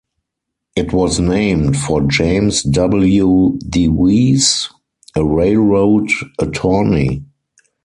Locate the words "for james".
1.77-2.63